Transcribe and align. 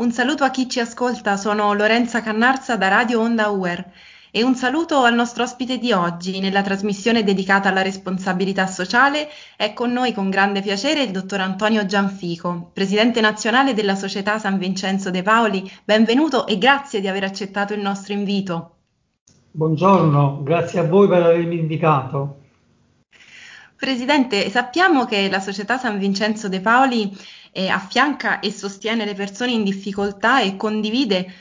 Un 0.00 0.12
saluto 0.12 0.44
a 0.44 0.50
chi 0.50 0.66
ci 0.66 0.80
ascolta, 0.80 1.36
sono 1.36 1.74
Lorenza 1.74 2.22
Cannarza 2.22 2.78
da 2.78 2.88
Radio 2.88 3.20
Onda 3.20 3.50
UER 3.50 3.84
e 4.30 4.42
un 4.42 4.54
saluto 4.54 5.02
al 5.02 5.14
nostro 5.14 5.42
ospite 5.42 5.76
di 5.76 5.92
oggi 5.92 6.40
nella 6.40 6.62
trasmissione 6.62 7.22
dedicata 7.22 7.68
alla 7.68 7.82
responsabilità 7.82 8.66
sociale. 8.66 9.28
È 9.58 9.74
con 9.74 9.92
noi 9.92 10.14
con 10.14 10.30
grande 10.30 10.62
piacere 10.62 11.02
il 11.02 11.10
dottor 11.10 11.40
Antonio 11.40 11.84
Gianfico, 11.84 12.70
presidente 12.72 13.20
nazionale 13.20 13.74
della 13.74 13.94
Società 13.94 14.38
San 14.38 14.56
Vincenzo 14.56 15.10
De 15.10 15.20
Paoli. 15.20 15.70
Benvenuto 15.84 16.46
e 16.46 16.56
grazie 16.56 17.02
di 17.02 17.06
aver 17.08 17.24
accettato 17.24 17.74
il 17.74 17.80
nostro 17.80 18.14
invito. 18.14 18.76
Buongiorno, 19.50 20.42
grazie 20.42 20.80
a 20.80 20.84
voi 20.84 21.08
per 21.08 21.24
avermi 21.24 21.58
invitato. 21.58 22.39
Presidente, 23.80 24.50
sappiamo 24.50 25.06
che 25.06 25.30
la 25.30 25.40
Società 25.40 25.78
San 25.78 25.98
Vincenzo 25.98 26.50
De 26.50 26.60
Paoli 26.60 27.16
eh, 27.50 27.70
affianca 27.70 28.38
e 28.40 28.52
sostiene 28.52 29.06
le 29.06 29.14
persone 29.14 29.52
in 29.52 29.64
difficoltà 29.64 30.42
e 30.42 30.58
condivide 30.58 31.32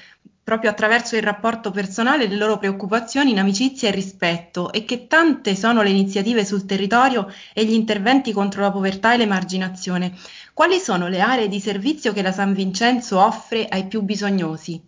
proprio 0.42 0.70
attraverso 0.70 1.18
il 1.18 1.22
rapporto 1.22 1.70
personale 1.72 2.28
le 2.28 2.38
loro 2.38 2.58
preoccupazioni 2.58 3.32
in 3.32 3.40
amicizia 3.40 3.90
e 3.90 3.92
rispetto 3.92 4.72
e 4.72 4.86
che 4.86 5.08
tante 5.08 5.54
sono 5.54 5.82
le 5.82 5.90
iniziative 5.90 6.46
sul 6.46 6.66
territorio 6.66 7.28
e 7.54 7.66
gli 7.66 7.74
interventi 7.74 8.32
contro 8.32 8.62
la 8.62 8.72
povertà 8.72 9.14
e 9.14 9.18
l'emarginazione. 9.18 10.14
Quali 10.54 10.80
sono 10.80 11.10
le 11.10 11.20
aree 11.20 11.50
di 11.50 11.60
servizio 11.60 12.14
che 12.14 12.22
la 12.22 12.32
San 12.32 12.54
Vincenzo 12.54 13.20
offre 13.20 13.68
ai 13.68 13.86
più 13.88 14.02
bisognosi? 14.02 14.82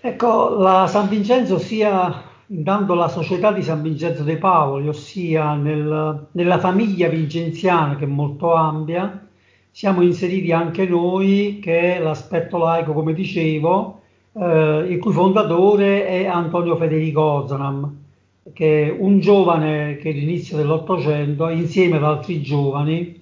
Ecco, 0.00 0.56
la 0.56 0.86
San 0.86 1.06
Vincenzo 1.10 1.58
sia 1.58 2.30
intanto 2.52 2.94
la 2.94 3.08
società 3.08 3.50
di 3.50 3.62
San 3.62 3.82
Vincenzo 3.82 4.22
dei 4.22 4.36
Paoli, 4.36 4.88
ossia 4.88 5.54
nel, 5.54 6.28
nella 6.32 6.58
famiglia 6.58 7.08
vincenziana 7.08 7.96
che 7.96 8.04
è 8.04 8.08
molto 8.08 8.52
ampia, 8.52 9.26
siamo 9.70 10.02
inseriti 10.02 10.52
anche 10.52 10.86
noi 10.86 11.58
che 11.62 11.96
è 11.96 11.98
l'aspetto 11.98 12.58
laico, 12.58 12.92
come 12.92 13.14
dicevo, 13.14 14.02
eh, 14.34 14.86
il 14.86 14.98
cui 14.98 15.12
fondatore 15.12 16.06
è 16.06 16.26
Antonio 16.26 16.76
Federico 16.76 17.22
Ozanam, 17.22 18.00
che 18.52 18.86
è 18.86 18.96
un 18.98 19.18
giovane 19.20 19.96
che 19.96 20.10
all'inizio 20.10 20.58
dell'Ottocento, 20.58 21.48
insieme 21.48 21.96
ad 21.96 22.04
altri 22.04 22.42
giovani, 22.42 23.20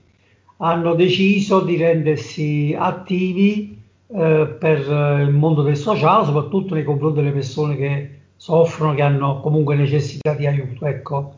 hanno 0.56 0.94
deciso 0.94 1.60
di 1.60 1.76
rendersi 1.76 2.74
attivi 2.76 3.80
eh, 4.08 4.56
per 4.58 4.80
il 5.20 5.32
mondo 5.32 5.62
del 5.62 5.76
sociale, 5.76 6.24
soprattutto 6.24 6.74
nei 6.74 6.84
confronti 6.84 7.20
delle 7.20 7.32
persone 7.32 7.76
che 7.76 8.19
soffrono, 8.40 8.94
che 8.94 9.02
hanno 9.02 9.40
comunque 9.40 9.76
necessità 9.76 10.32
di 10.32 10.46
aiuto. 10.46 10.86
Ecco. 10.86 11.34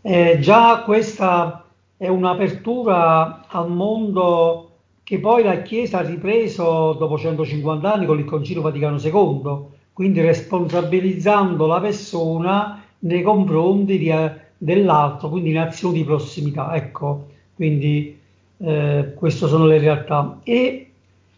Eh, 0.00 0.38
già 0.40 0.82
questa 0.84 1.64
è 1.96 2.06
un'apertura 2.06 3.46
al 3.48 3.68
mondo 3.68 4.70
che 5.02 5.18
poi 5.18 5.42
la 5.42 5.62
Chiesa 5.62 5.98
ha 5.98 6.02
ripreso 6.02 6.92
dopo 6.92 7.18
150 7.18 7.92
anni 7.92 8.06
con 8.06 8.20
il 8.20 8.24
Concilio 8.24 8.62
Vaticano 8.62 8.98
II, 8.98 9.74
quindi 9.92 10.20
responsabilizzando 10.20 11.66
la 11.66 11.80
persona 11.80 12.80
nei 13.00 13.22
confronti 13.22 13.98
di, 13.98 14.12
dell'altro, 14.56 15.28
quindi 15.28 15.50
in 15.50 15.58
azioni 15.58 15.98
di 15.98 16.04
prossimità. 16.04 16.76
Ecco, 16.76 17.26
quindi 17.54 18.16
eh, 18.58 19.14
queste 19.16 19.48
sono 19.48 19.66
le 19.66 19.78
realtà. 19.78 20.38
E 20.44 20.90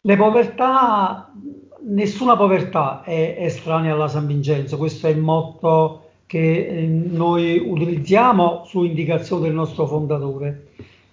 le 0.02 0.16
povertà, 0.16 1.32
nessuna 1.82 2.36
povertà 2.36 3.02
è 3.02 3.36
estranea 3.38 3.94
alla 3.94 4.08
San 4.08 4.26
Vincenzo, 4.26 4.76
questo 4.76 5.06
è 5.06 5.10
il 5.10 5.18
motto 5.18 6.02
che 6.26 6.66
eh, 6.66 6.86
noi 6.86 7.58
utilizziamo 7.58 8.64
su 8.66 8.84
indicazione 8.84 9.44
del 9.44 9.54
nostro 9.54 9.86
fondatore. 9.86 10.66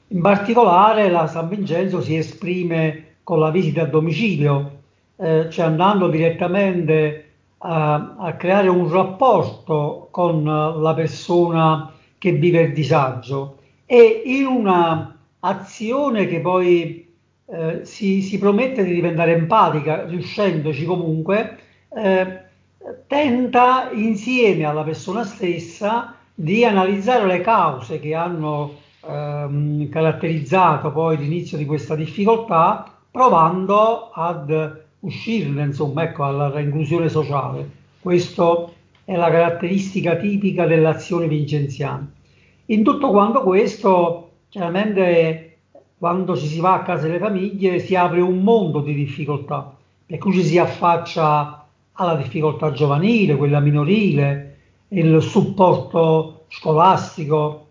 In 0.10 0.22
particolare 0.22 1.10
la 1.10 1.28
San 1.28 1.48
Vincenzo 1.48 2.02
si 2.02 2.16
esprime 2.16 3.16
con 3.24 3.40
la 3.40 3.50
visita 3.50 3.84
a 3.84 3.86
domicilio, 3.86 4.72
eh, 5.16 5.48
cioè 5.50 5.66
andando 5.66 6.10
direttamente 6.10 7.30
a, 7.60 8.16
a, 8.18 8.34
creare 8.34 8.68
un 8.68 8.92
rapporto 8.92 10.10
con 10.12 10.44
la 10.44 10.94
persona 10.94 11.92
che 12.18 12.34
vive 12.34 12.62
il 12.62 12.74
disagio 12.74 13.58
e 13.86 14.22
in 14.26 14.46
una 14.46 15.18
azione 15.40 16.28
che 16.28 16.40
poi 16.40 17.05
eh, 17.48 17.86
si, 17.86 18.22
si, 18.22 18.38
promette 18.40 18.84
di 18.84 18.94
diventare 18.94 19.34
empatica, 19.34 20.06
riuscendoci 20.06 20.86
comunque, 20.86 21.58
eh, 21.96 22.40
tenta 23.08 23.90
insieme 23.94 24.66
alla 24.66 24.84
persona 24.84 25.24
stessa 25.24 26.16
di 26.34 26.66
analizzare 26.66 27.26
le 27.26 27.42
cause 27.42 28.00
che 28.00 28.14
hanno 28.14 28.76
ehm, 29.06 29.90
caratterizzato 29.90 30.92
poi 30.92 31.18
l'inizio 31.18 31.58
di 31.58 31.66
questa 31.66 31.96
difficoltà, 31.96 32.92
provando 33.10 34.10
ad 34.12 34.84
uscirne, 35.00 35.64
insomma, 35.64 36.04
ecco, 36.04 36.24
alla 36.24 36.60
inclusione 36.60 37.10
sociale. 37.10 37.70
Questa 38.00 38.66
è 39.06 39.16
la 39.16 39.30
caratteristica 39.30 40.16
tipica 40.16 40.66
dell'azione 40.66 41.28
vincenziana. 41.28 42.06
In 42.68 42.84
tutto 42.84 43.12
quanto 43.12 43.44
questo, 43.44 44.32
chiaramente, 44.50 45.55
quando 45.98 46.36
ci 46.36 46.48
si 46.48 46.60
va 46.60 46.74
a 46.74 46.84
casa 46.84 47.08
delle 47.08 47.20
famiglie, 47.20 47.80
si 47.80 47.96
apre 47.96 48.22
un 48.22 48.40
mondo 48.40 48.82
di 48.82 48.94
difficoltà, 48.94 49.76
per 50.06 50.18
cui 50.18 50.34
ci 50.34 50.44
si 50.44 50.58
affaccia 50.58 51.66
alla 51.94 52.16
difficoltà 52.16 52.72
giovanile, 52.72 53.38
quella 53.38 53.60
minorile, 53.60 54.58
il 54.90 55.22
supporto 55.22 56.46
scolastico 56.50 57.68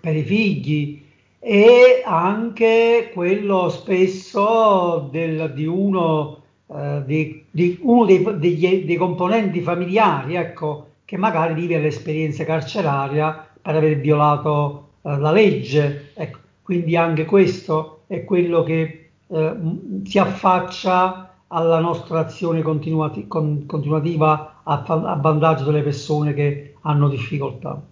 per 0.00 0.16
i 0.16 0.22
figli 0.22 1.02
e 1.38 2.02
anche 2.04 3.10
quello 3.14 3.68
spesso 3.68 5.08
del, 5.10 5.52
di 5.54 5.66
uno, 5.66 6.42
eh, 6.66 7.02
di, 7.04 7.44
di 7.50 7.78
uno 7.82 8.04
dei, 8.04 8.24
degli, 8.38 8.84
dei, 8.84 8.96
componenti 8.96 9.60
familiari 9.60 10.34
ecco, 10.34 10.86
che 11.04 11.16
magari 11.16 11.54
vive 11.54 11.78
l'esperienza 11.78 12.44
carceraria 12.44 13.48
per 13.60 13.76
aver 13.76 13.98
violato 13.98 14.88
eh, 15.02 15.16
la 15.16 15.30
legge. 15.30 16.10
Ecco, 16.14 16.38
quindi 16.68 16.96
anche 16.96 17.24
questo 17.24 18.02
è 18.08 18.24
quello 18.24 18.62
che 18.62 19.12
eh, 19.26 19.56
si 20.04 20.18
affaccia 20.18 21.44
alla 21.46 21.78
nostra 21.78 22.18
azione 22.18 22.60
continuati, 22.60 23.26
con, 23.26 23.64
continuativa 23.64 24.60
a, 24.64 24.84
a, 24.84 25.14
vantaggio 25.14 25.64
delle 25.64 25.80
persone 25.80 26.34
che 26.34 26.74
hanno 26.82 27.08
difficoltà. 27.08 27.82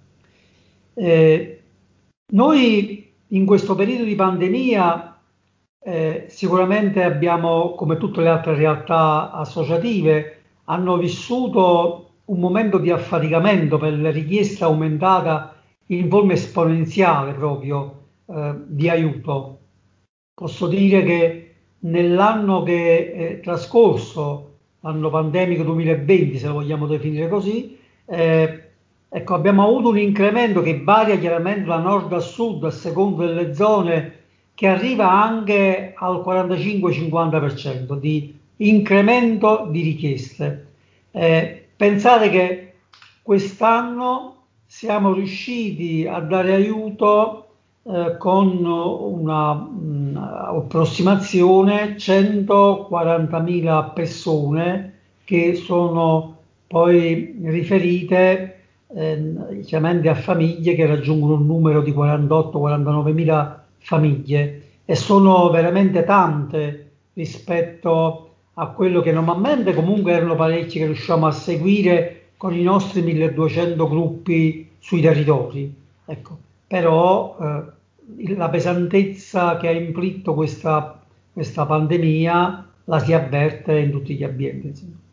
Eh, 0.92 1.62
noi 2.34 3.14
in 3.28 3.46
questo 3.46 3.74
periodo 3.74 4.04
di 4.04 4.14
pandemia 4.14 5.20
eh, 5.82 6.26
sicuramente 6.28 7.02
abbiamo, 7.02 7.74
come 7.76 7.96
tutte 7.96 8.20
le 8.20 8.28
altre 8.28 8.56
realtà 8.56 9.32
associative, 9.32 10.42
hanno 10.64 10.98
vissuto 10.98 12.10
un 12.26 12.38
momento 12.38 12.76
di 12.76 12.90
affaticamento 12.90 13.78
per 13.78 13.98
la 13.98 14.10
richiesta 14.10 14.66
aumentata 14.66 15.56
in 15.86 16.10
forma 16.10 16.34
esponenziale 16.34 17.32
proprio 17.32 18.04
eh, 18.26 18.54
di 18.66 18.88
aiuto. 18.88 19.58
Posso 20.34 20.66
dire 20.66 21.02
che 21.02 21.54
nell'anno 21.80 22.62
che 22.62 23.12
è 23.12 23.40
trascorso, 23.40 24.54
l'anno 24.80 25.10
pandemico 25.10 25.62
2020 25.62 26.38
se 26.38 26.46
lo 26.46 26.54
vogliamo 26.54 26.86
definire 26.86 27.28
così, 27.28 27.78
eh, 28.06 28.62
ecco, 29.08 29.34
abbiamo 29.34 29.64
avuto 29.64 29.88
un 29.90 29.98
incremento 29.98 30.62
che 30.62 30.82
varia 30.82 31.18
chiaramente 31.18 31.64
da 31.64 31.78
nord 31.78 32.12
a 32.12 32.20
sud 32.20 32.64
a 32.64 32.70
seconda 32.70 33.26
delle 33.26 33.54
zone 33.54 34.12
che 34.54 34.68
arriva 34.68 35.10
anche 35.10 35.92
al 35.96 36.22
45-50% 36.24 37.98
di 37.98 38.34
incremento 38.56 39.68
di 39.70 39.82
richieste. 39.82 40.66
Eh, 41.10 41.68
pensate 41.76 42.30
che 42.30 42.72
quest'anno 43.22 44.44
siamo 44.64 45.12
riusciti 45.12 46.06
a 46.08 46.20
dare 46.20 46.54
aiuto 46.54 47.45
eh, 47.88 48.16
con 48.18 48.64
una 48.64 49.54
mh, 49.54 50.16
approssimazione 50.56 51.96
140.000 51.96 53.92
persone 53.92 54.92
che 55.24 55.54
sono 55.54 56.36
poi 56.66 57.38
riferite 57.44 58.56
eh, 58.88 59.60
chiaramente 59.64 60.08
a 60.08 60.14
famiglie 60.14 60.74
che 60.74 60.86
raggiungono 60.86 61.34
un 61.34 61.46
numero 61.46 61.80
di 61.80 61.92
48-49.000 61.92 63.54
famiglie 63.78 64.62
e 64.84 64.94
sono 64.96 65.48
veramente 65.50 66.02
tante 66.04 66.90
rispetto 67.12 68.30
a 68.54 68.66
quello 68.68 69.00
che 69.00 69.12
normalmente 69.12 69.74
comunque 69.74 70.12
erano 70.12 70.34
parecchi 70.34 70.78
che 70.78 70.86
riusciamo 70.86 71.26
a 71.26 71.32
seguire 71.32 72.30
con 72.36 72.52
i 72.52 72.62
nostri 72.62 73.02
1200 73.02 73.88
gruppi 73.88 74.70
sui 74.78 75.00
territori. 75.00 75.72
Ecco, 76.04 76.38
però 76.66 77.36
eh, 77.40 77.62
la 78.36 78.48
pesantezza 78.48 79.56
che 79.56 79.68
ha 79.68 79.72
inflitto 79.72 80.34
questa, 80.34 81.02
questa 81.32 81.66
pandemia 81.66 82.70
la 82.84 82.98
si 83.00 83.12
avverte 83.12 83.78
in 83.78 83.90
tutti 83.90 84.14
gli 84.14 84.24
ambienti. 84.24 84.68
Insomma. 84.68 85.04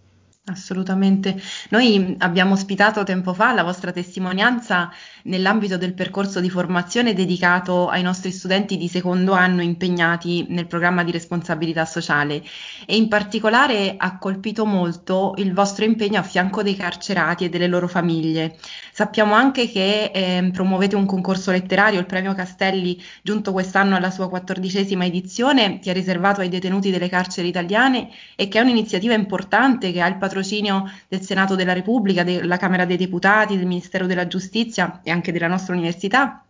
Assolutamente. 0.46 1.42
Noi 1.70 2.18
abbiamo 2.20 2.52
ospitato 2.52 3.04
tempo 3.04 3.34
fa 3.34 3.54
la 3.54 3.64
vostra 3.64 3.94
testimonianza 3.94 4.92
nell'ambito 5.24 5.78
del 5.78 5.94
percorso 5.94 6.42
di 6.42 6.50
formazione 6.50 7.14
dedicato 7.14 7.88
ai 7.88 8.02
nostri 8.02 8.30
studenti 8.30 8.76
di 8.76 8.90
secondo 8.90 9.32
anno 9.32 9.62
impegnati 9.62 10.46
nel 10.50 10.68
programma 10.68 11.06
di 11.06 11.12
responsabilità 11.12 11.86
sociale 11.86 12.44
e 12.86 12.98
in 12.98 13.08
particolare 13.08 13.96
ha 13.96 14.18
colpito 14.18 14.66
molto 14.66 15.34
il 15.38 15.54
vostro 15.54 15.86
impegno 15.86 16.20
a 16.20 16.24
fianco 16.24 16.62
dei 16.62 16.76
carcerati 16.76 17.46
e 17.46 17.50
delle 17.50 17.68
loro 17.68 17.88
famiglie. 17.88 18.58
Sappiamo 18.96 19.34
anche 19.34 19.72
che 19.72 20.12
eh, 20.14 20.52
promuovete 20.54 20.96
un 20.96 21.08
concorso 21.08 21.50
letterario, 21.50 22.00
il 22.00 22.06
Premio 22.06 22.36
Castelli, 22.36 23.02
giunto 23.24 23.52
quest'anno 23.52 23.96
alla 23.96 24.12
sua 24.12 24.30
quattordicesima 24.30 25.04
edizione, 25.04 25.80
che 25.80 25.90
è 25.90 25.94
riservato 25.96 26.42
ai 26.42 26.50
detenuti 26.50 26.92
delle 26.92 27.10
carceri 27.10 27.48
italiane 27.48 28.12
e 28.36 28.48
che 28.48 28.60
è 28.60 28.62
un'iniziativa 28.62 29.16
importante 29.16 29.92
che 29.92 30.00
ha 30.00 30.06
il 30.06 30.18
patrocinio 30.18 30.88
del 31.08 31.22
Senato 31.22 31.56
della 31.56 31.74
Repubblica, 31.74 32.22
della 32.24 32.58
Camera 32.58 32.86
dei 32.86 32.98
Deputati, 32.98 33.58
del 33.58 33.66
Ministero 33.66 34.06
della 34.06 34.28
Giustizia 34.28 35.00
e 35.02 35.10
anche 35.10 35.32
della 35.32 35.48
nostra 35.48 35.74
università 35.74 36.46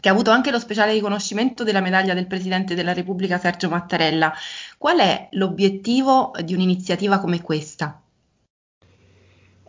che 0.00 0.08
ha 0.08 0.12
avuto 0.12 0.30
anche 0.30 0.50
lo 0.50 0.58
speciale 0.58 0.94
riconoscimento 0.94 1.62
della 1.62 1.82
medaglia 1.82 2.14
del 2.14 2.26
Presidente 2.26 2.74
della 2.74 2.94
Repubblica 2.94 3.38
Sergio 3.38 3.68
Mattarella. 3.68 4.32
Qual 4.78 4.98
è 4.98 5.28
l'obiettivo 5.32 6.32
di 6.42 6.54
un'iniziativa 6.54 7.20
come 7.20 7.42
questa? 7.42 8.01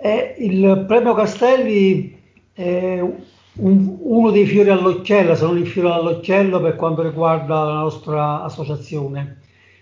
Eh, 0.05 0.35
il 0.39 0.83
premio 0.85 1.13
Castelli 1.13 2.13
è 2.51 2.99
un, 2.99 3.97
uno 4.01 4.31
dei 4.31 4.45
fiori 4.45 4.69
all'occhiello, 4.69 5.33
se 5.33 5.45
non 5.45 5.57
il 5.57 5.65
fiore 5.65 5.93
all'occhiello 5.93 6.59
per 6.59 6.75
quanto 6.75 7.03
riguarda 7.03 7.63
la 7.63 7.75
nostra 7.75 8.43
associazione. 8.43 9.37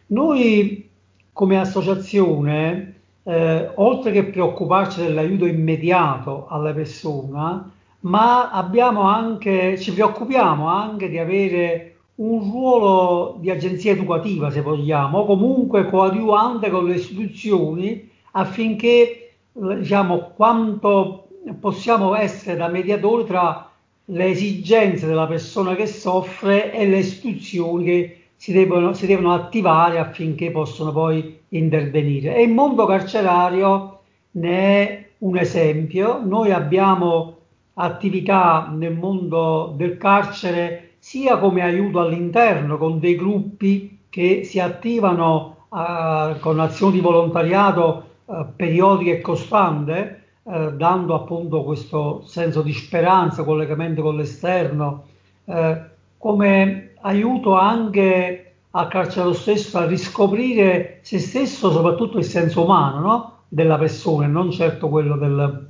Noi 0.07 0.87
come 1.33 1.59
associazione 1.59 2.97
eh, 3.23 3.71
oltre 3.73 4.11
che 4.11 4.25
preoccuparci 4.25 5.01
dell'aiuto 5.01 5.47
immediato 5.47 6.45
alla 6.49 6.71
persona, 6.71 7.71
ma 8.01 8.51
anche, 8.51 9.79
ci 9.79 9.91
preoccupiamo 9.91 10.67
anche 10.67 11.09
di 11.09 11.17
avere 11.17 11.95
un 12.17 12.41
ruolo 12.41 13.37
di 13.39 13.49
agenzia 13.49 13.93
educativa, 13.93 14.51
se 14.51 14.61
vogliamo, 14.61 15.17
o 15.17 15.25
comunque 15.25 15.89
coadiuvante 15.89 16.69
con 16.69 16.85
le 16.85 16.93
istituzioni 16.97 18.07
affinché, 18.33 19.30
diciamo, 19.51 20.31
quanto 20.35 21.27
possiamo 21.59 22.15
essere 22.15 22.55
da 22.55 22.67
mediatori 22.67 23.25
tra 23.25 23.69
le 24.05 24.25
esigenze 24.25 25.07
della 25.07 25.27
persona 25.27 25.75
che 25.75 25.87
soffre 25.87 26.73
e 26.73 26.87
le 26.87 26.97
istituzioni 26.97 27.83
che 27.83 28.21
si 28.35 28.51
devono, 28.51 28.93
si 28.93 29.05
devono 29.05 29.33
attivare 29.33 29.99
affinché 29.99 30.51
possano 30.51 30.91
poi 30.91 31.39
intervenire. 31.49 32.35
E 32.35 32.43
il 32.43 32.51
mondo 32.51 32.85
carcerario 32.85 33.99
ne 34.31 34.59
è 34.59 35.09
un 35.19 35.37
esempio. 35.37 36.21
Noi 36.23 36.51
abbiamo 36.51 37.37
attività 37.75 38.71
nel 38.73 38.93
mondo 38.93 39.73
del 39.75 39.97
carcere 39.97 40.93
sia 40.97 41.37
come 41.37 41.63
aiuto 41.63 41.99
all'interno 41.99 42.77
con 42.77 42.99
dei 42.99 43.15
gruppi 43.15 43.99
che 44.09 44.43
si 44.43 44.59
attivano 44.59 45.67
eh, 45.73 46.39
con 46.39 46.59
azioni 46.59 46.93
di 46.93 46.99
volontariato 46.99 48.09
eh, 48.31 48.45
periodiche 48.55 49.17
e 49.17 49.21
costante, 49.21 50.23
eh, 50.43 50.73
dando 50.73 51.15
appunto 51.15 51.63
questo 51.63 52.23
senso 52.25 52.61
di 52.61 52.73
speranza, 52.73 53.43
collegamento 53.43 54.01
con 54.01 54.15
l'esterno, 54.15 55.05
eh, 55.45 55.81
come 56.17 56.93
aiuto 57.01 57.57
anche 57.57 58.53
al 58.71 58.87
carcere 58.87 59.33
stesso 59.33 59.77
a 59.77 59.85
riscoprire 59.85 60.99
se 61.01 61.19
stesso, 61.19 61.71
soprattutto 61.71 62.17
il 62.17 62.23
senso 62.23 62.63
umano 62.63 62.99
no? 62.99 63.37
della 63.49 63.77
persona, 63.77 64.27
non 64.27 64.51
certo 64.51 64.87
quello 64.87 65.17
del, 65.17 65.67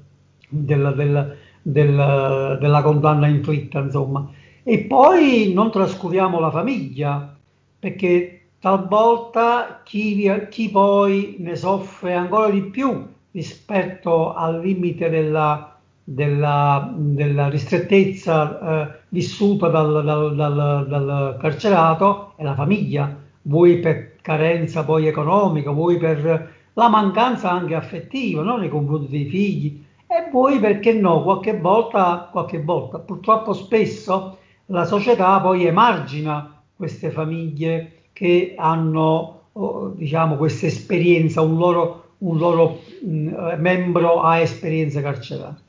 del, 0.48 1.38
del, 1.62 2.58
della 2.60 2.82
condanna 2.84 3.28
inflitta, 3.28 3.80
insomma. 3.80 4.30
E 4.64 4.80
poi 4.82 5.52
non 5.54 5.72
trascuriamo 5.72 6.40
la 6.40 6.52
famiglia, 6.52 7.36
perché 7.80 8.41
talvolta 8.62 9.82
chi, 9.84 10.32
chi 10.50 10.70
poi 10.70 11.36
ne 11.40 11.58
soffre 11.58 12.14
ancora 12.14 12.50
di 12.50 12.62
più 12.64 13.06
rispetto 13.32 14.34
al 14.34 14.62
limite 14.62 15.10
della 15.10 15.72
della, 16.04 16.92
della 16.96 17.48
ristrettezza 17.48 18.60
eh, 18.60 19.00
vissuta 19.10 19.70
dal, 19.70 20.04
dal, 20.04 20.36
dal, 20.36 20.88
dal, 20.88 21.38
carcerato 21.40 22.34
è 22.36 22.44
la 22.44 22.56
famiglia, 22.56 23.16
vuoi 23.44 23.80
per 23.80 24.18
carenza 24.22 24.84
poi 24.84 25.08
economica, 25.08 25.72
vuoi 25.72 25.98
per 25.98 26.60
la 26.74 26.90
mancanza 26.90 27.52
anche 27.52 27.76
affettiva 27.76 28.44
no? 28.44 28.58
nei 28.58 28.70
confronti 28.70 29.10
dei 29.10 29.26
figli. 29.26 29.84
E 30.08 30.30
vuoi 30.30 30.60
perché 30.60 30.92
no, 30.94 31.24
qualche 31.24 31.58
volta, 31.58 32.28
qualche 32.32 32.62
volta, 32.62 33.00
purtroppo 33.00 33.54
spesso 33.54 34.38
la 34.66 34.84
società 34.84 35.40
poi 35.40 35.66
emargina 35.66 36.62
queste 36.76 37.12
famiglie 37.12 38.01
che 38.14 38.54
hanno 38.58 39.42
oh, 39.54 39.94
diciamo 39.96 40.36
questa 40.36 40.68
esperienza, 40.68 41.42
un 41.42 41.58
loro, 41.58 42.14
un 42.20 42.38
loro 42.38 42.80
mh, 43.02 43.56
membro 43.58 44.22
ha 44.22 44.40
esperienza 44.40 45.02
carceraria. 45.02 45.60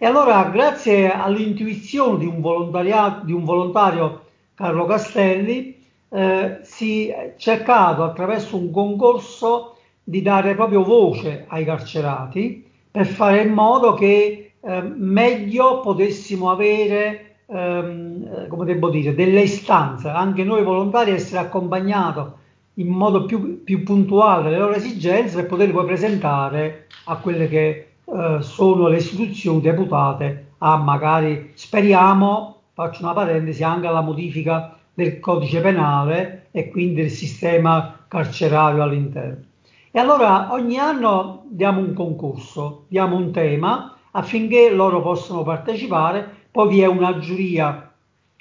E 0.00 0.06
allora, 0.06 0.44
grazie 0.44 1.10
all'intuizione 1.10 2.18
di 2.18 2.26
un, 2.26 2.40
di 3.24 3.32
un 3.32 3.44
volontario, 3.44 4.22
Carlo 4.54 4.86
Castelli, 4.86 5.76
eh, 6.10 6.58
si 6.62 7.08
è 7.08 7.34
cercato 7.36 8.04
attraverso 8.04 8.56
un 8.56 8.70
concorso 8.70 9.76
di 10.02 10.22
dare 10.22 10.54
proprio 10.54 10.84
voce 10.84 11.44
ai 11.48 11.64
carcerati 11.64 12.64
per 12.90 13.06
fare 13.06 13.42
in 13.42 13.52
modo 13.52 13.94
che 13.94 14.52
eh, 14.60 14.80
meglio 14.80 15.80
potessimo 15.80 16.50
avere, 16.50 17.27
ehm, 17.48 18.48
come 18.48 18.64
devo 18.64 18.90
dire, 18.90 19.14
delle 19.14 19.42
istanze, 19.42 20.08
anche 20.08 20.44
noi 20.44 20.62
volontari 20.62 21.10
essere 21.12 21.40
accompagnati 21.40 22.20
in 22.74 22.88
modo 22.88 23.24
più, 23.24 23.64
più 23.64 23.82
puntuale 23.82 24.48
alle 24.48 24.58
loro 24.58 24.74
esigenze 24.74 25.36
per 25.36 25.46
poterli 25.46 25.72
poi 25.72 25.86
presentare 25.86 26.86
a 27.04 27.16
quelle 27.16 27.48
che 27.48 27.88
eh, 28.04 28.38
sono 28.40 28.88
le 28.88 28.98
istituzioni 28.98 29.60
deputate 29.60 30.52
a 30.58 30.76
magari, 30.76 31.52
speriamo, 31.54 32.60
faccio 32.72 33.02
una 33.02 33.12
parentesi, 33.12 33.62
anche 33.64 33.86
alla 33.86 34.00
modifica 34.00 34.76
del 34.94 35.20
codice 35.20 35.60
penale 35.60 36.46
e 36.50 36.68
quindi 36.70 37.02
del 37.02 37.10
sistema 37.10 38.04
carcerario 38.08 38.82
all'interno. 38.82 39.44
E 39.90 39.98
allora 39.98 40.52
ogni 40.52 40.76
anno 40.76 41.44
diamo 41.48 41.80
un 41.80 41.94
concorso, 41.94 42.84
diamo 42.88 43.16
un 43.16 43.32
tema 43.32 43.96
affinché 44.12 44.70
loro 44.70 45.00
possano 45.00 45.42
partecipare, 45.42 46.37
poi 46.58 46.68
vi 46.70 46.80
è 46.80 46.86
una 46.86 47.20
giuria 47.20 47.88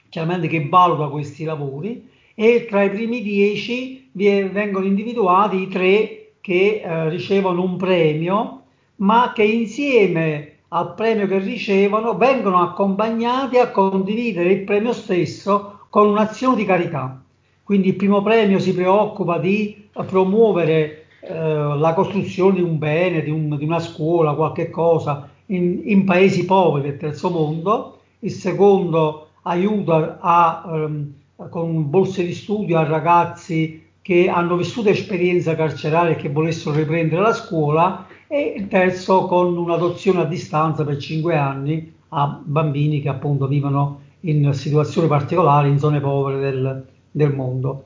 chiaramente 0.09 0.47
che 0.47 0.67
valuta 0.67 1.05
questi 1.05 1.43
lavori 1.43 2.09
e 2.33 2.65
tra 2.67 2.81
i 2.81 2.89
primi 2.89 3.21
dieci 3.21 4.09
vengono 4.11 4.87
individuati 4.87 5.61
i 5.61 5.67
tre 5.67 6.31
che 6.41 6.81
eh, 6.83 7.09
ricevono 7.09 7.61
un 7.61 7.77
premio 7.77 8.63
ma 8.95 9.33
che 9.35 9.43
insieme 9.43 10.53
al 10.69 10.95
premio 10.95 11.27
che 11.27 11.37
ricevono 11.37 12.17
vengono 12.17 12.59
accompagnati 12.59 13.59
a 13.59 13.69
condividere 13.69 14.51
il 14.51 14.63
premio 14.63 14.93
stesso 14.93 15.81
con 15.89 16.07
un'azione 16.07 16.55
di 16.55 16.65
carità. 16.65 17.21
Quindi 17.63 17.89
il 17.89 17.95
primo 17.97 18.23
premio 18.23 18.57
si 18.57 18.73
preoccupa 18.73 19.37
di 19.37 19.89
promuovere 19.91 21.05
eh, 21.19 21.35
la 21.35 21.93
costruzione 21.93 22.55
di 22.55 22.61
un 22.63 22.79
bene, 22.79 23.21
di, 23.21 23.29
un, 23.29 23.55
di 23.55 23.63
una 23.63 23.79
scuola, 23.79 24.33
qualche 24.33 24.71
cosa 24.71 25.29
in, 25.47 25.81
in, 25.83 26.03
paesi 26.03 26.45
poveri 26.45 26.89
del 26.89 26.97
terzo 26.97 27.29
mondo. 27.29 27.96
Il 28.19 28.31
secondo 28.31 29.27
aiuta 29.43 30.17
a, 30.19 30.63
ehm, 30.65 31.13
con 31.49 31.89
borse 31.89 32.25
di 32.25 32.33
studio 32.33 32.77
a 32.77 32.83
ragazzi 32.83 33.85
che 34.01 34.29
hanno 34.29 34.55
vissuto 34.55 34.89
esperienza 34.89 35.55
carceraria 35.55 36.13
e 36.13 36.15
che 36.15 36.29
volessero 36.29 36.75
riprendere 36.75 37.21
la 37.21 37.33
scuola 37.33 38.07
e 38.27 38.55
il 38.57 38.67
terzo 38.67 39.25
con 39.25 39.55
un'adozione 39.57 40.21
a 40.21 40.25
distanza 40.25 40.83
per 40.83 40.97
5 40.97 41.35
anni 41.35 41.93
a 42.09 42.39
bambini 42.41 43.01
che 43.01 43.09
appunto 43.09 43.47
vivono 43.47 44.01
in 44.21 44.53
situazioni 44.53 45.07
particolari 45.07 45.69
in 45.69 45.77
zone 45.77 45.99
povere 45.99 46.39
del, 46.39 46.85
del 47.11 47.33
mondo. 47.33 47.83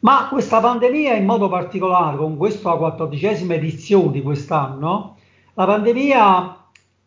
Ma 0.00 0.28
questa 0.30 0.60
pandemia 0.60 1.14
in 1.14 1.24
modo 1.24 1.48
particolare, 1.48 2.16
con 2.16 2.36
questa 2.36 2.72
quattordicesima 2.72 3.54
edizione 3.54 4.12
di 4.12 4.22
quest'anno, 4.22 5.16
la 5.54 5.64
pandemia, 5.66 6.63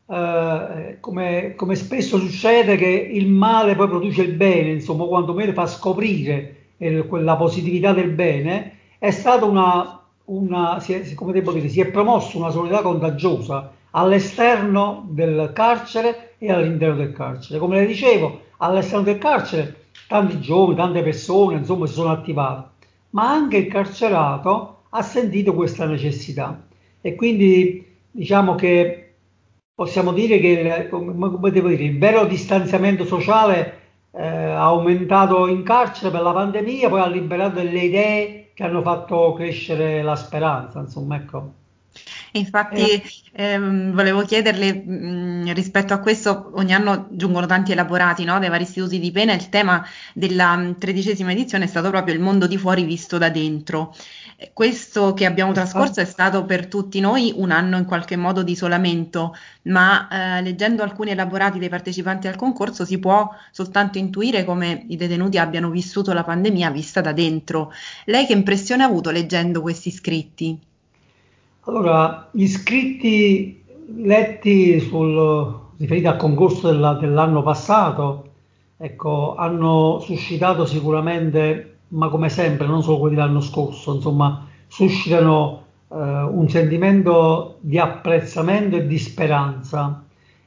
eh, 0.10 0.98
come, 1.00 1.54
come, 1.56 1.76
spesso 1.76 2.18
succede, 2.18 2.76
che 2.76 2.88
il 2.88 3.28
male 3.28 3.76
poi 3.76 3.88
produce 3.88 4.24
il 4.24 4.34
bene, 4.34 4.72
insomma, 4.72 5.06
quanto 5.06 5.34
meno 5.34 5.54
fa 5.54 5.68
scoprire 5.68 6.56
il, 6.78 7.06
la 7.10 7.36
positività 7.36 7.94
del 7.94 8.10
bene, 8.10 8.74
è 8.98 9.12
stata 9.12 9.46
una 9.46 9.98
una, 10.28 10.80
si 10.80 10.94
è, 10.94 11.14
come 11.14 11.32
devo 11.32 11.52
dire, 11.52 11.70
si 11.70 11.82
è 11.82 11.88
promossa 11.88 12.38
una 12.38 12.50
solidarietà 12.50 12.90
contagiosa 12.90 13.72
all'esterno 13.92 15.06
del 15.10 15.52
carcere 15.54 16.36
e 16.38 16.52
all'interno 16.52 16.96
del 16.96 17.14
carcere. 17.14 17.60
Come 17.60 17.80
le 17.80 17.86
dicevo, 17.86 18.42
all'esterno 18.58 19.04
del 19.04 19.18
carcere 19.18 19.86
tanti 20.08 20.40
giovani, 20.40 20.76
tante 20.76 21.02
persone, 21.02 21.58
insomma, 21.58 21.86
si 21.86 21.94
sono 21.94 22.12
attivate, 22.12 22.86
ma 23.12 23.30
anche 23.30 23.58
il 23.58 23.68
carcerato 23.68 24.84
ha 24.90 25.02
sentito 25.02 25.54
questa 25.54 25.86
necessità 25.86 26.64
e 27.02 27.16
quindi 27.16 27.86
diciamo 28.12 28.56
che 28.56 29.07
possiamo 29.78 30.12
dire 30.12 30.40
che 30.40 30.48
il, 30.48 30.90
come 30.90 31.52
devo 31.52 31.68
dire, 31.68 31.84
il 31.84 32.00
vero 32.00 32.26
distanziamento 32.26 33.06
sociale 33.06 33.82
eh, 34.10 34.26
ha 34.26 34.64
aumentato 34.64 35.46
in 35.46 35.62
carcere 35.62 36.10
per 36.10 36.24
la 36.24 36.34
pandemia, 36.34 36.90
poi 36.90 37.00
ha 37.00 37.06
liberato 37.06 37.58
delle 37.58 37.82
idee 37.82 38.50
che 38.56 38.64
hanno 38.64 38.82
fatto 38.82 39.34
crescere 39.34 40.02
la 40.02 40.16
speranza, 40.16 40.80
insomma, 40.80 41.18
ecco. 41.18 41.52
Infatti 42.32 42.82
eh. 42.82 43.04
ehm, 43.34 43.94
volevo 43.94 44.24
chiederle 44.24 44.74
mh, 44.74 44.94
mm, 44.94 45.52
rispetto 45.52 45.94
a 45.94 46.00
questo, 46.00 46.52
ogni 46.56 46.74
anno 46.74 47.10
giungono 47.12 47.46
tanti 47.46 47.72
elaborati 47.72 48.24
no, 48.24 48.40
dai 48.40 48.50
vari 48.50 48.64
istituti 48.64 48.98
di 48.98 49.12
pena, 49.12 49.34
il 49.34 49.50
tema 49.50 49.86
della 50.12 50.58
mm, 50.58 50.72
tredicesima 50.80 51.32
edizione 51.32 51.66
è 51.66 51.68
stato 51.68 51.92
proprio 51.92 52.16
il 52.16 52.20
mondo 52.20 52.48
di 52.48 52.58
fuori 52.58 52.84
visto 52.84 53.20
da 53.20 53.30
dentro. 53.30 53.94
Questo 54.54 55.16
che 55.16 55.26
abbiamo 55.26 55.52
trascorso 55.52 56.00
è 56.00 56.06
stato 56.06 56.46
per 56.46 56.68
tutti 56.68 57.00
noi 57.00 57.34
un 57.36 57.50
anno 57.50 57.78
in 57.78 57.86
qualche 57.86 58.16
modo 58.16 58.44
di 58.44 58.52
isolamento, 58.52 59.34
ma 59.64 60.08
eh, 60.38 60.42
leggendo 60.44 60.84
alcuni 60.84 61.10
elaborati 61.10 61.58
dei 61.58 61.70
partecipanti 61.70 62.28
al 62.28 62.36
concorso 62.36 62.86
si 62.86 63.00
può 63.00 63.28
soltanto 63.52 63.98
intuire 63.98 64.46
come 64.46 64.86
i 64.90 64.96
detenuti 64.96 65.40
abbiano 65.40 65.72
vissuto 65.72 66.14
la 66.14 66.24
pandemia 66.24 66.70
vista 66.70 67.02
da 67.02 67.14
dentro. 67.14 67.72
Lei 68.06 68.28
che 68.28 68.34
impressione 68.34 68.84
ha 68.84 68.86
avuto 68.86 69.10
leggendo 69.10 69.62
questi 69.62 69.90
scritti? 69.90 70.60
Allora, 71.62 72.30
gli 72.32 72.48
scritti 72.48 73.64
letti 73.96 74.80
sul, 74.80 75.60
riferiti 75.78 76.06
al 76.06 76.18
concorso 76.18 76.70
della, 76.70 76.94
dell'anno 76.94 77.42
passato 77.42 78.28
ecco, 78.78 79.36
hanno 79.36 80.00
suscitato 80.00 80.66
sicuramente, 80.66 81.77
ma 81.90 82.10
come 82.10 82.30
sempre, 82.30 82.68
non 82.68 82.84
solo 82.84 83.00
quelli 83.00 83.16
dell'anno 83.16 83.42
scorso, 83.42 83.96
insomma, 83.96 84.46
suscitano 84.68 85.64
eh, 85.90 85.96
un 85.96 86.50
sentimento 86.50 87.58
di 87.62 87.78
apprezzamento 87.78 88.76
e 88.76 88.88
di 88.88 88.98
speranza 88.98 90.04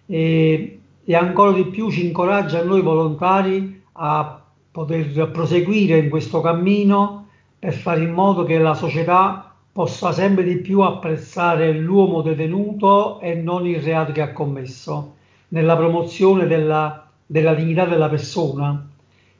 e, 0.06 0.80
e 1.04 1.14
ancora 1.14 1.52
di 1.52 1.64
più 1.66 1.90
ci 1.90 2.06
incoraggia 2.06 2.60
a 2.60 2.64
noi 2.64 2.82
volontari 2.82 3.82
a 3.92 4.42
poter 4.70 5.30
proseguire 5.30 5.98
in 5.98 6.08
questo 6.10 6.40
cammino 6.40 7.26
per 7.58 7.74
fare 7.74 8.02
in 8.02 8.12
modo 8.12 8.44
che 8.44 8.58
la 8.58 8.74
società 8.74 9.54
possa 9.72 10.12
sempre 10.12 10.44
di 10.44 10.56
più 10.56 10.80
apprezzare 10.80 11.72
l'uomo 11.72 12.22
detenuto 12.22 13.20
e 13.20 13.34
non 13.34 13.66
il 13.66 13.80
reato 13.80 14.12
che 14.12 14.20
ha 14.20 14.32
commesso, 14.32 15.14
nella 15.48 15.76
promozione 15.76 16.46
della, 16.46 17.06
della 17.24 17.54
dignità 17.54 17.84
della 17.84 18.08
persona. 18.08 18.88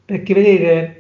Perché 0.05 0.35
vedete, 0.35 1.00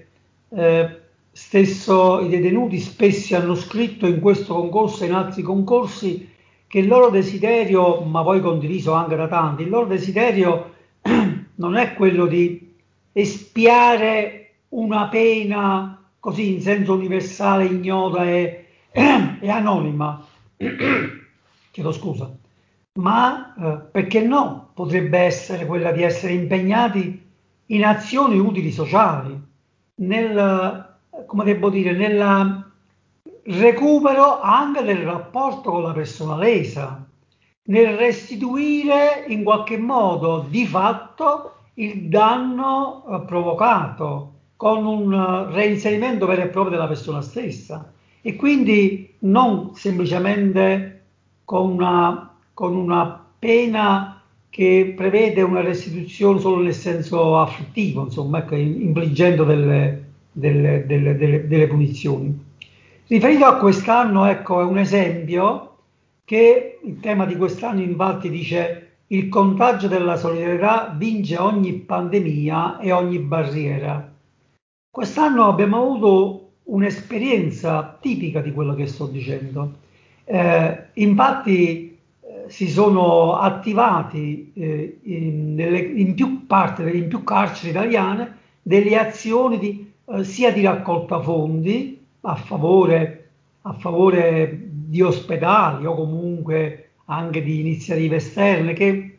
eh, 0.50 1.00
stesso 1.32 2.20
i 2.20 2.28
detenuti 2.28 2.78
spesso 2.78 3.36
hanno 3.36 3.54
scritto 3.54 4.06
in 4.06 4.20
questo 4.20 4.54
concorso 4.54 5.04
e 5.04 5.06
in 5.06 5.14
altri 5.14 5.42
concorsi 5.42 6.28
che 6.66 6.78
il 6.78 6.86
loro 6.86 7.10
desiderio, 7.10 8.00
ma 8.02 8.22
poi 8.22 8.40
condiviso 8.40 8.92
anche 8.92 9.16
da 9.16 9.26
tanti, 9.26 9.62
il 9.62 9.68
loro 9.68 9.86
desiderio 9.86 10.74
non 11.56 11.76
è 11.76 11.94
quello 11.94 12.26
di 12.26 12.74
espiare 13.12 14.52
una 14.68 15.08
pena 15.08 16.00
così 16.20 16.52
in 16.54 16.60
senso 16.60 16.94
universale, 16.94 17.64
ignota 17.64 18.24
e 18.24 18.66
è 18.90 19.48
anonima, 19.48 20.24
chiedo 21.70 21.92
scusa, 21.92 22.30
ma 22.94 23.54
eh, 23.54 23.78
perché 23.90 24.20
no? 24.20 24.70
Potrebbe 24.74 25.18
essere 25.18 25.66
quella 25.66 25.92
di 25.92 26.02
essere 26.02 26.34
impegnati 26.34 27.28
in 27.66 27.84
azioni 27.84 28.38
utili 28.38 28.70
sociali, 28.70 29.48
nel, 30.00 30.98
come 31.26 31.44
devo 31.44 31.70
dire, 31.70 31.92
nel 31.92 32.68
recupero 33.44 34.40
anche 34.40 34.82
del 34.82 34.98
rapporto 34.98 35.70
con 35.70 35.82
la 35.82 35.92
persona 35.92 36.36
lesa, 36.36 37.04
nel 37.64 37.96
restituire 37.96 39.24
in 39.28 39.42
qualche 39.42 39.76
modo 39.76 40.46
di 40.48 40.66
fatto 40.66 41.54
il 41.74 42.08
danno 42.08 43.04
eh, 43.06 43.20
provocato 43.26 44.34
con 44.56 44.84
un 44.84 45.50
reinserimento 45.52 46.26
vero 46.26 46.42
e 46.42 46.48
proprio 46.48 46.76
della 46.76 46.88
persona 46.88 47.22
stessa. 47.22 47.92
E 48.22 48.36
quindi 48.36 49.14
non 49.20 49.74
semplicemente 49.74 51.04
con 51.44 51.70
una, 51.70 52.36
con 52.52 52.76
una 52.76 53.24
pena 53.38 54.19
che 54.50 54.92
prevede 54.96 55.42
una 55.42 55.60
restituzione 55.60 56.40
solo 56.40 56.62
nel 56.62 56.74
senso 56.74 57.38
afflittivo, 57.38 58.02
insomma, 58.02 58.38
ecco, 58.40 58.56
infliggendo 58.56 59.44
delle, 59.44 60.04
delle, 60.32 60.84
delle, 60.86 61.46
delle, 61.46 61.66
punizioni. 61.68 62.36
Riferito 63.06 63.44
a 63.44 63.56
quest'anno, 63.56 64.26
ecco, 64.26 64.60
è 64.60 64.64
un 64.64 64.78
esempio 64.78 65.76
che 66.24 66.80
il 66.82 66.98
tema 67.00 67.24
di 67.26 67.36
quest'anno 67.36 67.80
infatti 67.80 68.28
dice 68.28 68.88
il 69.08 69.28
contagio 69.28 69.88
della 69.88 70.16
solidarietà 70.16 70.94
vince 70.96 71.36
ogni 71.36 71.72
pandemia 71.72 72.78
e 72.80 72.92
ogni 72.92 73.18
barriera. 73.18 74.12
Quest'anno 74.90 75.46
abbiamo 75.46 75.80
avuto 75.80 76.50
un'esperienza 76.64 77.98
tipica 78.00 78.40
di 78.40 78.52
quello 78.52 78.74
che 78.74 78.86
sto 78.86 79.06
dicendo. 79.06 79.78
Eh, 80.24 80.84
infatti 80.94 81.89
si 82.50 82.68
sono 82.68 83.36
attivati 83.36 84.52
eh, 84.54 84.98
in, 85.04 85.54
nelle, 85.54 85.78
in, 85.78 86.14
più 86.14 86.46
parti, 86.46 86.82
in 86.96 87.06
più 87.08 87.22
carceri 87.22 87.70
italiane 87.70 88.38
delle 88.60 88.98
azioni 88.98 89.58
di, 89.58 89.92
eh, 90.04 90.24
sia 90.24 90.52
di 90.52 90.62
raccolta 90.62 91.20
fondi 91.20 92.04
a 92.22 92.34
favore, 92.34 93.30
a 93.62 93.72
favore 93.72 94.68
di 94.68 95.00
ospedali 95.00 95.86
o 95.86 95.94
comunque 95.94 96.90
anche 97.04 97.42
di 97.42 97.60
iniziative 97.60 98.16
esterne 98.16 98.72
che 98.72 99.18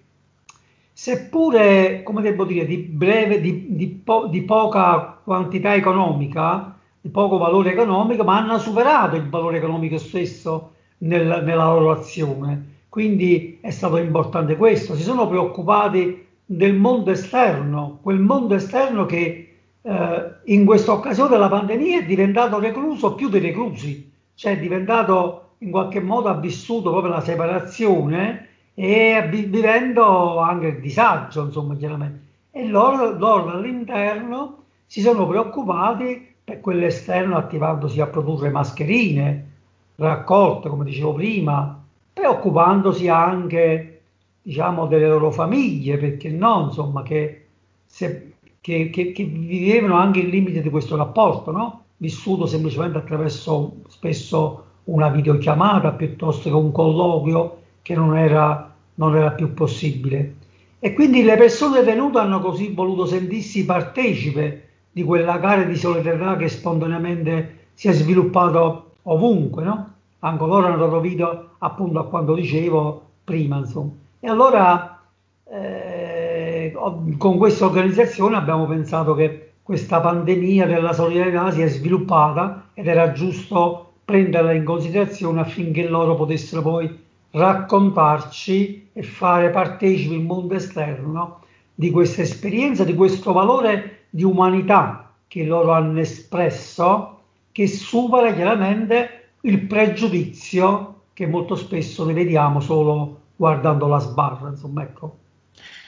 seppure, 0.92 2.04
come 2.04 2.22
devo 2.22 2.44
dire, 2.44 2.66
di 2.66 2.78
breve, 2.78 3.40
di, 3.40 3.68
di, 3.70 3.88
po- 3.88 4.28
di 4.28 4.42
poca 4.44 5.20
quantità 5.24 5.74
economica, 5.74 6.78
di 7.00 7.10
poco 7.10 7.38
valore 7.38 7.72
economico, 7.72 8.24
ma 8.24 8.38
hanno 8.38 8.60
superato 8.60 9.16
il 9.16 9.30
valore 9.30 9.58
economico 9.58 9.98
stesso 9.98 10.74
nel, 11.00 11.44
nella 11.44 11.66
loro 11.66 11.92
azione. 11.92 12.80
Quindi 12.92 13.60
è 13.62 13.70
stato 13.70 13.96
importante 13.96 14.58
questo. 14.58 14.96
Si 14.96 15.04
sono 15.04 15.26
preoccupati 15.26 16.28
del 16.46 16.76
mondo 16.76 17.12
esterno, 17.12 18.00
quel 18.02 18.20
mondo 18.20 18.54
esterno 18.54 19.06
che 19.06 19.60
eh, 19.82 20.32
in 20.44 20.66
questa 20.66 20.92
occasione 20.92 21.30
della 21.30 21.48
pandemia 21.48 22.00
è 22.00 22.04
diventato 22.04 22.60
recluso 22.60 23.16
più 23.16 23.30
dei 23.30 23.40
reclusi, 23.40 24.12
cioè 24.36 24.58
è 24.58 24.60
diventato 24.60 25.52
in 25.60 25.72
qualche 25.72 26.02
modo 26.02 26.28
ha 26.28 26.34
vissuto 26.34 26.92
proprio 26.92 27.14
la 27.14 27.22
separazione 27.22 28.48
e 28.74 29.26
vivendo 29.30 30.40
anche 30.40 30.68
il 30.68 30.82
disagio, 30.82 31.46
insomma, 31.46 31.78
chiaramente. 31.78 32.20
E 32.52 32.68
loro, 32.68 33.18
loro 33.18 33.52
all'interno 33.52 34.64
si 34.86 35.00
sono 35.00 35.26
preoccupati 35.26 36.34
e 36.44 36.60
quell'esterno 36.60 37.38
attivandosi 37.38 38.02
a 38.02 38.08
produrre 38.08 38.50
mascherine, 38.50 39.52
raccolte, 39.96 40.68
come 40.68 40.84
dicevo 40.84 41.14
prima, 41.14 41.81
preoccupandosi 42.14 43.08
anche, 43.08 44.02
diciamo, 44.42 44.88
delle 44.88 45.08
loro 45.08 45.32
famiglie, 45.32 45.98
perché 45.98 46.30
no, 46.30 46.66
insomma, 46.66 47.04
che, 47.04 47.46
se, 47.86 48.34
che, 48.60 48.90
che, 48.90 49.12
che 49.12 49.24
vivevano 49.24 49.96
anche 49.96 50.20
il 50.20 50.30
limite 50.30 50.62
di 50.62 50.70
questo 50.70 50.96
rapporto, 50.96 51.52
no? 51.52 51.84
vissuto 51.98 52.46
semplicemente 52.46 52.98
attraverso 52.98 53.78
spesso 53.88 54.66
una 54.86 55.10
videochiamata 55.10 55.92
piuttosto 55.92 56.50
che 56.50 56.56
un 56.56 56.72
colloquio 56.72 57.60
che 57.82 57.96
non 57.96 58.18
era, 58.18 58.74
non 58.96 59.16
era 59.16 59.32
più 59.32 59.54
possibile. 59.54 60.36
E 60.80 60.94
quindi 60.94 61.22
le 61.24 61.38
persone 61.38 61.84
venute 61.84 62.18
hanno 62.18 62.42
così 62.42 62.74
voluto 62.74 63.06
sentirsi 63.06 63.66
partecipe 63.66 64.70
di 64.92 65.04
quella 65.04 65.38
gara 65.38 65.64
di 65.64 65.76
solidarietà 65.76 66.36
che 66.38 66.50
spontaneamente 66.50 67.68
si 67.74 67.88
è 67.88 67.94
sviluppato 67.94 68.96
ovunque, 69.04 69.64
no? 69.64 69.94
Anche 70.24 70.46
loro 70.46 70.68
hanno 70.68 70.78
dato 70.78 71.00
vita 71.00 71.50
appunto 71.60 72.00
a 72.00 72.08
quanto 72.08 72.34
dicevo 72.34 73.10
prima, 73.24 73.58
insomma. 73.58 73.92
E 74.20 74.28
allora 74.28 75.02
eh, 75.50 76.74
con 77.18 77.38
questa 77.38 77.66
organizzazione 77.66 78.36
abbiamo 78.36 78.66
pensato 78.66 79.14
che 79.16 79.54
questa 79.64 80.00
pandemia 80.00 80.66
della 80.66 80.94
solidarietà 80.94 81.52
si 81.52 81.62
è 81.62 81.68
sviluppata 81.68 82.70
ed 82.74 82.88
era 82.88 83.12
giusto 83.12 83.94
prenderla 84.06 84.52
in 84.52 84.64
considerazione 84.64 85.42
affinché 85.42 85.88
loro 85.88 86.16
potessero 86.16 86.62
poi 86.62 87.00
raccontarci 87.32 88.90
e 88.94 89.04
fare 89.04 89.50
partecipi 89.50 90.16
il 90.16 90.22
mondo 90.22 90.56
esterno 90.56 91.12
no? 91.12 91.40
di 91.74 91.90
questa 91.90 92.22
esperienza, 92.22 92.84
di 92.84 92.94
questo 92.94 93.32
valore 93.32 94.06
di 94.10 94.24
umanità 94.24 95.14
che 95.28 95.46
loro 95.46 95.72
hanno 95.72 96.00
espresso 96.00 97.20
che 97.52 97.68
supera 97.68 98.34
chiaramente 98.34 99.21
il 99.42 99.62
pregiudizio 99.62 101.04
che 101.14 101.28
molto 101.28 101.56
spesso 101.56 102.06
ne 102.06 102.14
vediamo 102.14 102.60
solo 102.60 103.20
guardando 103.36 103.88
la 103.88 104.00
sbarra, 104.00 104.50
insomma, 104.50 104.84
ecco. 104.84 105.18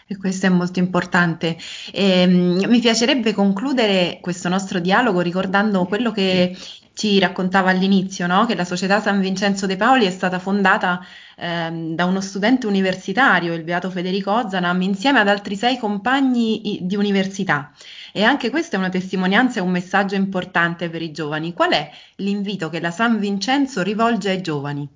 E 0.06 0.18
questo 0.18 0.48
è 0.48 0.50
molto 0.50 0.80
importante. 0.80 1.58
E, 1.92 2.26
um, 2.26 2.66
mi 2.68 2.80
piacerebbe 2.80 3.34
concludere 3.34 4.20
questo 4.22 4.50
nostro 4.50 4.80
dialogo 4.80 5.22
ricordando 5.22 5.86
quello 5.86 6.12
che 6.12 6.56
ci 6.94 7.18
raccontava 7.20 7.72
all'inizio 7.72 8.28
no? 8.28 8.46
che 8.46 8.56
la 8.56 8.66
Società 8.66 9.02
San 9.02 9.20
Vincenzo 9.20 9.66
De 9.66 9.76
Paoli 9.76 10.06
è 10.06 10.12
stata 10.12 10.38
fondata 10.38 11.04
ehm, 11.38 11.96
da 11.96 12.06
uno 12.06 12.22
studente 12.22 12.68
universitario, 12.68 13.54
il 13.54 13.64
Beato 13.64 13.90
Federico 13.90 14.32
Ozanam, 14.32 14.82
insieme 14.82 15.20
ad 15.20 15.28
altri 15.28 15.56
sei 15.56 15.78
compagni 15.78 16.80
di 16.82 16.96
università. 16.96 17.72
E 18.16 18.22
anche 18.22 18.52
questa 18.52 18.76
è 18.76 18.80
una 18.80 18.90
testimonianza 18.90 19.60
e 19.60 19.64
un 19.64 19.72
messaggio 19.72 20.14
importante 20.14 20.88
per 20.88 21.02
i 21.02 21.12
giovani. 21.12 21.52
Qual 21.52 21.72
è 21.72 21.90
l'invito 22.18 22.70
che 22.70 22.80
la 22.80 22.92
San 22.92 23.18
Vincenzo 23.18 23.82
rivolge 23.82 24.30
ai 24.30 24.42
giovani? 24.44 24.88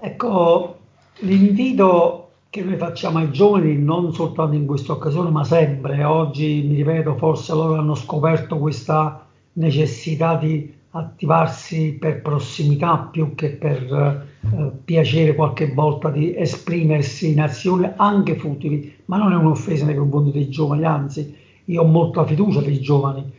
Ecco, 0.00 0.78
l'invito 1.22 2.30
che 2.50 2.62
noi 2.62 2.76
facciamo 2.76 3.18
ai 3.18 3.32
giovani 3.32 3.76
non 3.78 4.14
soltanto 4.14 4.54
in 4.54 4.64
questa 4.64 4.92
occasione, 4.92 5.30
ma 5.30 5.42
sempre. 5.42 6.04
Oggi, 6.04 6.64
mi 6.68 6.76
ripeto, 6.76 7.16
forse 7.16 7.52
loro 7.52 7.74
hanno 7.80 7.96
scoperto 7.96 8.58
questa 8.58 9.26
necessità 9.54 10.36
di 10.36 10.72
attivarsi 10.90 11.96
per 11.98 12.22
prossimità 12.22 13.08
più 13.10 13.34
che 13.34 13.50
per 13.50 14.24
eh, 14.40 14.70
piacere 14.84 15.34
qualche 15.34 15.72
volta 15.74 16.10
di 16.10 16.32
esprimersi 16.36 17.32
in 17.32 17.40
azioni 17.40 17.90
anche 17.96 18.36
futili, 18.36 18.98
ma 19.06 19.16
non 19.16 19.32
è 19.32 19.34
un'offesa 19.34 19.84
nei 19.84 19.96
confronti 19.96 20.30
dei 20.30 20.48
giovani, 20.48 20.84
anzi 20.84 21.44
io 21.66 21.82
ho 21.82 21.86
molta 21.86 22.24
fiducia 22.24 22.60
per 22.60 22.78
giovani. 22.78 23.32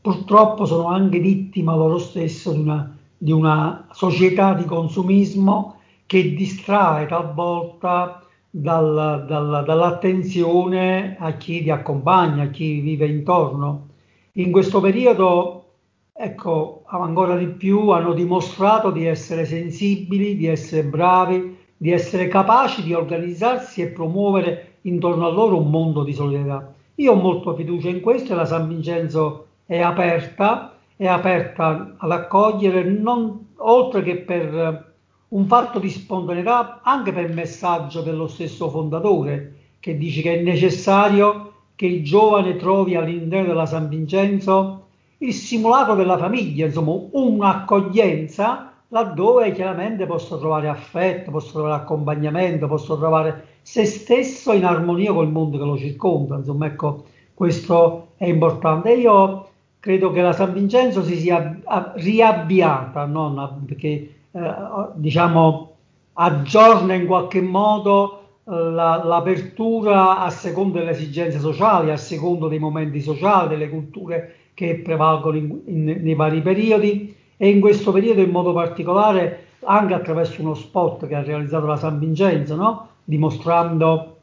Purtroppo 0.00 0.64
sono 0.64 0.88
anche 0.88 1.18
vittima 1.18 1.74
loro 1.74 1.98
stesso 1.98 2.52
di 2.52 2.60
una, 2.60 2.96
di 3.16 3.32
una 3.32 3.86
società 3.92 4.54
di 4.54 4.64
consumismo 4.64 5.76
che 6.06 6.34
distrae 6.34 7.06
talvolta 7.06 8.24
dal, 8.50 9.24
dal, 9.28 9.62
dall'attenzione 9.64 11.16
a 11.18 11.32
chi 11.32 11.62
li 11.62 11.70
accompagna, 11.70 12.44
a 12.44 12.50
chi 12.50 12.80
vive 12.80 13.06
intorno. 13.06 13.88
In 14.32 14.50
questo 14.50 14.80
periodo, 14.80 15.64
ecco, 16.12 16.82
ancora 16.86 17.36
di 17.36 17.46
più 17.46 17.90
hanno 17.90 18.12
dimostrato 18.12 18.90
di 18.90 19.06
essere 19.06 19.44
sensibili, 19.44 20.36
di 20.36 20.46
essere 20.46 20.84
bravi, 20.84 21.56
di 21.76 21.90
essere 21.90 22.28
capaci 22.28 22.82
di 22.82 22.92
organizzarsi 22.92 23.82
e 23.82 23.88
promuovere 23.88 24.78
intorno 24.82 25.26
a 25.26 25.30
loro 25.30 25.58
un 25.58 25.70
mondo 25.70 26.02
di 26.02 26.12
solidarietà. 26.12 26.74
Io 27.00 27.12
ho 27.12 27.14
molta 27.14 27.54
fiducia 27.54 27.88
in 27.88 28.02
questo 28.02 28.32
e 28.32 28.36
la 28.36 28.44
San 28.44 28.68
Vincenzo 28.68 29.46
è 29.64 29.80
aperta, 29.80 30.76
è 30.96 31.06
aperta 31.06 31.94
ad 31.96 32.10
accogliere, 32.12 32.84
non, 32.84 33.52
oltre 33.56 34.02
che 34.02 34.16
per 34.18 34.92
un 35.28 35.46
fatto 35.46 35.78
di 35.78 35.88
spontaneità 35.88 36.80
anche 36.82 37.10
per 37.14 37.32
messaggio 37.32 38.02
dello 38.02 38.26
stesso 38.26 38.68
fondatore 38.68 39.54
che 39.80 39.96
dice 39.96 40.20
che 40.20 40.40
è 40.40 40.42
necessario 40.42 41.52
che 41.74 41.86
il 41.86 42.04
giovane 42.04 42.56
trovi 42.56 42.96
all'interno 42.96 43.46
della 43.46 43.64
San 43.64 43.88
Vincenzo 43.88 44.88
il 45.18 45.32
simulato 45.32 45.94
della 45.94 46.18
famiglia, 46.18 46.66
insomma 46.66 46.92
un'accoglienza 47.12 48.69
laddove 48.90 49.52
chiaramente 49.52 50.06
posso 50.06 50.38
trovare 50.38 50.68
affetto, 50.68 51.30
posso 51.30 51.52
trovare 51.52 51.82
accompagnamento, 51.82 52.66
posso 52.66 52.96
trovare 52.96 53.58
se 53.62 53.84
stesso 53.84 54.52
in 54.52 54.64
armonia 54.64 55.12
col 55.12 55.30
mondo 55.30 55.58
che 55.58 55.64
lo 55.64 55.76
circonda, 55.76 56.36
insomma 56.36 56.66
ecco 56.66 57.04
questo 57.34 58.08
è 58.16 58.26
importante. 58.26 58.92
Io 58.92 59.48
credo 59.78 60.10
che 60.10 60.20
la 60.20 60.32
San 60.32 60.52
Vincenzo 60.52 61.02
si 61.02 61.16
sia 61.16 61.58
riavviata, 61.94 63.06
non 63.06 63.62
perché 63.66 64.14
eh, 64.30 64.54
diciamo, 64.94 65.72
aggiorna 66.14 66.94
in 66.94 67.06
qualche 67.06 67.40
modo 67.40 68.20
eh, 68.44 68.50
la, 68.50 69.02
l'apertura 69.04 70.18
a 70.18 70.30
seconda 70.30 70.80
delle 70.80 70.90
esigenze 70.90 71.38
sociali, 71.38 71.90
a 71.90 71.96
seconda 71.96 72.48
dei 72.48 72.58
momenti 72.58 73.00
sociali, 73.00 73.48
delle 73.48 73.70
culture 73.70 74.34
che 74.52 74.80
prevalgono 74.80 75.36
in, 75.36 75.60
in, 75.66 75.84
nei 76.02 76.14
vari 76.14 76.42
periodi 76.42 77.16
e 77.42 77.48
in 77.48 77.58
questo 77.58 77.90
periodo 77.90 78.20
in 78.20 78.28
modo 78.28 78.52
particolare 78.52 79.46
anche 79.64 79.94
attraverso 79.94 80.42
uno 80.42 80.52
spot 80.52 81.06
che 81.06 81.14
ha 81.14 81.22
realizzato 81.22 81.64
la 81.64 81.78
San 81.78 81.98
Vincenzo, 81.98 82.54
no? 82.54 82.88
dimostrando 83.02 84.18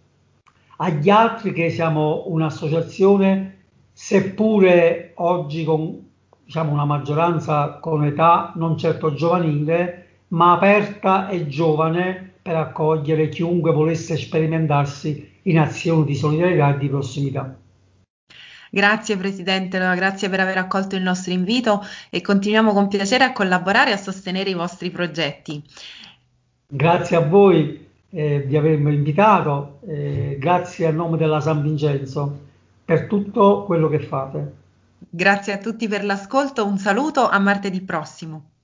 agli 0.78 1.10
altri 1.10 1.52
che 1.52 1.72
siamo 1.72 2.26
un'associazione, 2.28 3.64
seppure 3.92 5.14
oggi 5.16 5.64
con 5.64 6.00
diciamo, 6.46 6.72
una 6.72 6.86
maggioranza 6.86 7.80
con 7.82 8.06
età 8.06 8.52
non 8.54 8.78
certo 8.78 9.12
giovanile, 9.16 10.06
ma 10.28 10.52
aperta 10.52 11.28
e 11.28 11.48
giovane 11.48 12.34
per 12.40 12.56
accogliere 12.56 13.30
chiunque 13.30 13.72
volesse 13.72 14.16
sperimentarsi 14.16 15.40
in 15.42 15.58
azioni 15.58 16.06
di 16.06 16.14
solidarietà 16.14 16.76
e 16.76 16.78
di 16.78 16.88
prossimità. 16.88 17.58
Grazie 18.70 19.18
Presidente, 19.18 19.78
grazie 19.78 20.30
per 20.30 20.40
aver 20.40 20.58
accolto 20.58 20.96
il 20.96 21.02
nostro 21.02 21.32
invito 21.32 21.82
e 22.10 22.22
continuiamo 22.22 22.74
con 22.74 22.88
piacere 22.88 23.24
a 23.24 23.32
collaborare 23.32 23.92
e 23.92 23.94
a 23.94 23.98
sostenere 23.98 24.50
i 24.50 24.54
vostri 24.54 24.90
progetti. 24.90 25.64
Grazie 26.68 27.16
a 27.16 27.22
voi 27.22 27.88
eh, 28.10 28.46
di 28.46 28.58
avermi 28.58 28.94
invitato, 28.94 29.80
eh, 29.88 30.38
grazie 30.40 30.88
a 30.88 30.92
nome 30.92 31.18
della 31.18 31.40
San 31.40 31.62
Vincenzo 31.62 32.46
per 32.84 33.08
tutto 33.08 33.64
quello 33.66 33.88
che 33.90 34.00
fate. 34.00 34.54
Grazie 35.10 35.54
a 35.54 35.58
tutti 35.58 35.88
per 35.88 36.04
l'ascolto, 36.04 36.66
un 36.66 36.78
saluto, 36.78 37.28
a 37.28 37.40
martedì 37.40 37.82
prossimo. 37.82 38.57